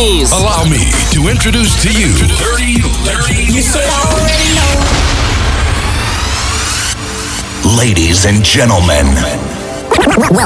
[0.00, 0.32] DJs.
[0.32, 3.54] Allow me to introduce to you 30 Legends.
[3.54, 4.72] You should already know.
[7.76, 9.04] Ladies and gentlemen,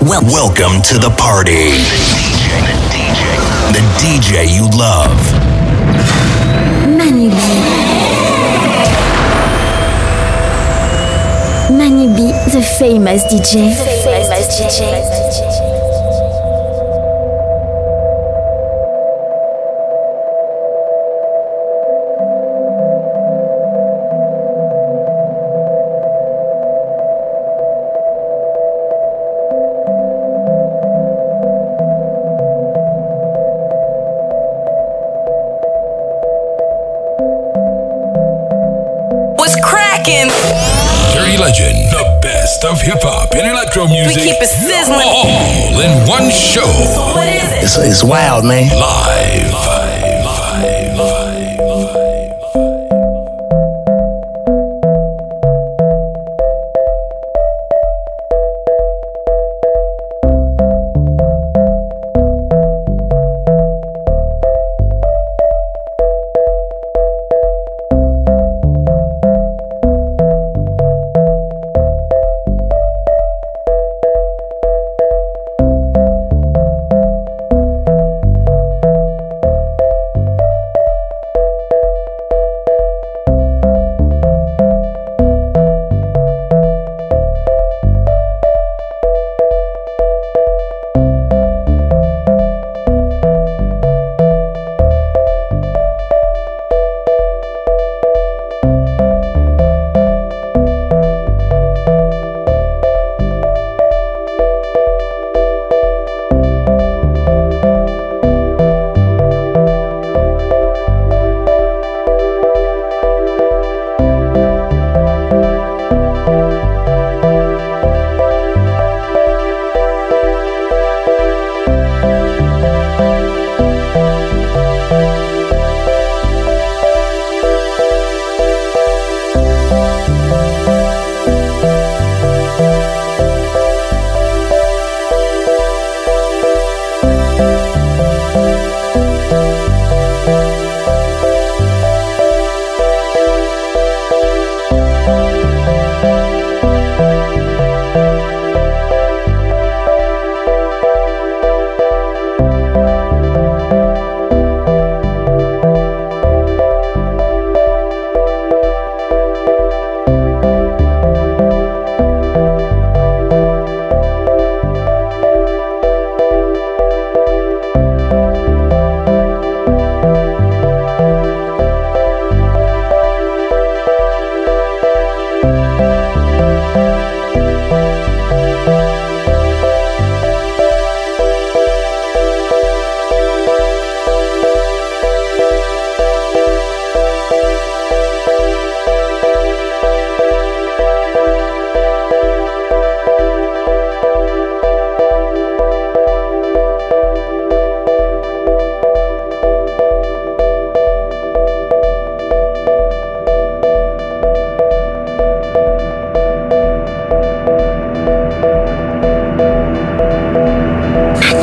[0.02, 1.70] welcome to the party.
[1.70, 2.50] The DJ
[3.70, 5.14] the DJ you love.
[6.98, 7.36] Manu B.
[11.78, 13.70] Manu B, the famous DJ.
[13.70, 15.23] The famous DJ.
[47.94, 48.04] Is?
[48.04, 48.70] Wild, man.
[48.70, 49.73] Live.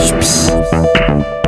[0.02, 1.41] Deeps.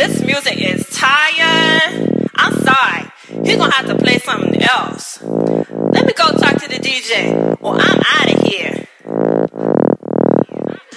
[0.00, 2.30] This music is tired.
[2.34, 3.12] I'm sorry.
[3.44, 5.20] He's gonna have to play something else.
[5.22, 8.88] Let me go talk to the DJ, or I'm out of here.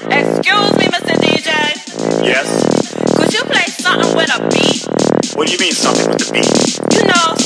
[0.08, 1.20] Excuse me, Mr.
[1.20, 1.52] DJ.
[2.24, 2.96] Yes.
[3.18, 5.36] Could you play something with a beat?
[5.36, 6.80] What do you mean something with a beat?
[6.96, 7.43] You know,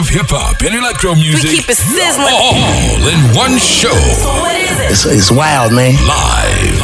[0.00, 1.50] of hip hop and electro music.
[1.50, 2.32] keep it sizzling.
[2.32, 3.92] All in one show.
[3.92, 4.90] So What is it?
[4.92, 5.92] It's, it's wild, man.
[6.06, 6.79] Live.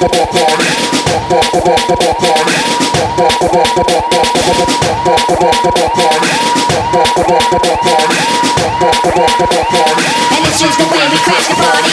[0.00, 0.08] And
[10.46, 11.92] this is the way we crash the party.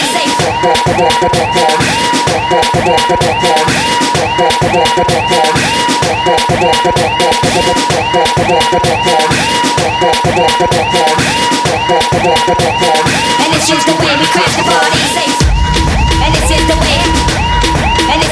[16.23, 17.46] And this is the way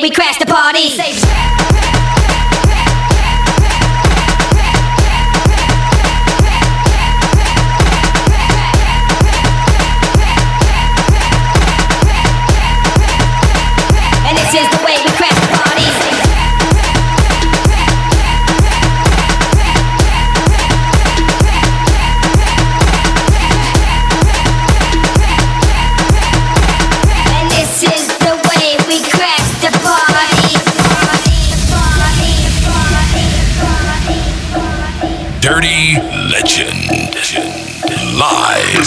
[0.00, 1.53] we crash the party.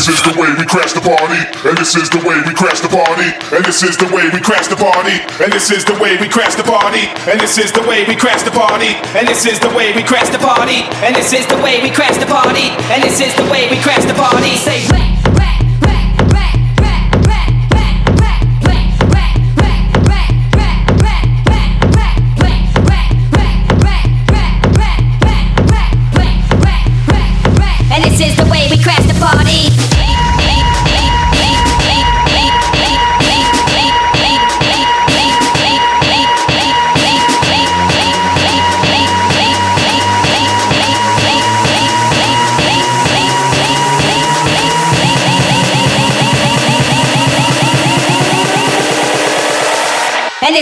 [0.08, 1.36] This is the way we crash the party,
[1.68, 4.40] and this is the way we crash the party, and this is the way we
[4.40, 7.74] crash the party, and this is the way we crash the party, and this is
[7.74, 10.88] the way we crash the party, and this is the way we crash the party,
[11.04, 13.76] and this is the way we crash the party, and this is the way we
[13.84, 14.56] crash the party.
[14.56, 15.17] Say.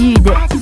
[0.00, 0.59] Sud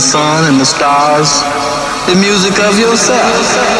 [0.00, 1.42] the sun and the stars,
[2.08, 3.79] the music of yourself.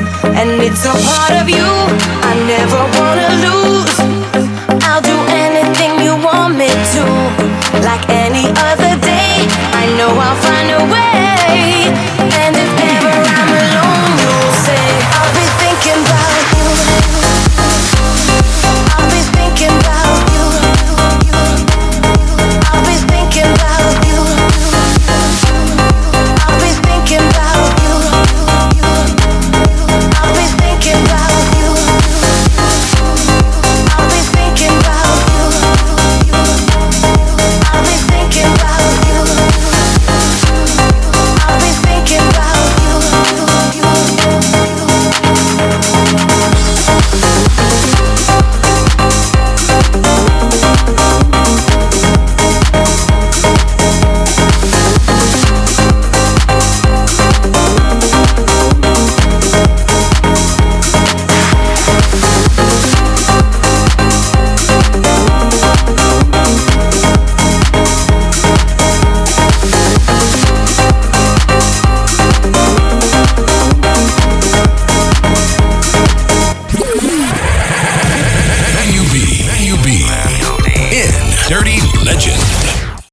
[0.41, 1.67] and it's a part of you
[2.29, 3.70] I never wanna lose.